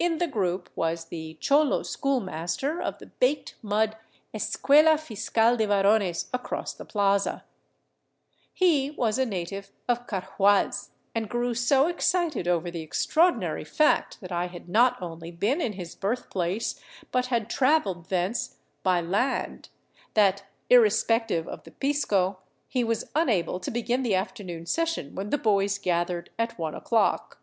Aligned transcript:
In 0.00 0.18
the 0.18 0.26
group 0.26 0.68
was 0.74 1.04
the 1.04 1.34
cholo 1.40 1.84
school 1.84 2.18
master 2.18 2.82
of 2.82 2.98
the 2.98 3.06
baked 3.06 3.54
mud 3.62 3.96
Es 4.34 4.56
cuela 4.56 4.98
Fiscal 4.98 5.56
de 5.56 5.64
Varones 5.68 6.26
across 6.34 6.74
the 6.74 6.84
plaza. 6.84 7.44
He 8.52 8.90
was 8.90 9.16
a 9.16 9.24
native 9.24 9.70
of 9.88 10.08
Car 10.08 10.22
345 10.22 10.56
VAGABONDING 10.56 10.72
DOWN 10.72 10.72
THE 10.72 11.14
ANDES 11.14 11.14
huaz, 11.14 11.14
and 11.14 11.28
grew 11.28 11.54
so 11.54 11.86
excited 11.86 12.48
over 12.48 12.68
the 12.72 12.80
extraordinary 12.82 13.62
fact 13.64 14.20
that 14.20 14.32
I 14.32 14.48
had 14.48 14.68
not 14.68 15.00
only 15.00 15.30
been 15.30 15.60
in 15.60 15.74
his 15.74 15.94
birthplace 15.94 16.74
but 17.12 17.26
had 17.26 17.48
traveled 17.48 18.06
thence" 18.08 18.56
by 18.82 19.00
land" 19.00 19.68
that, 20.14 20.42
irrespective 20.68 21.46
of 21.46 21.62
the 21.62 21.70
pisco, 21.70 22.40
he 22.66 22.82
was 22.82 23.08
unable 23.14 23.60
to 23.60 23.70
begin 23.70 24.02
the 24.02 24.16
afternoon 24.16 24.66
session 24.66 25.14
when 25.14 25.30
the 25.30 25.38
boys 25.38 25.78
gathered 25.78 26.30
at 26.40 26.58
one 26.58 26.74
o'clock. 26.74 27.38